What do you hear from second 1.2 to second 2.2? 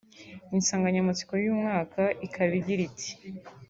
y’uyu mwaka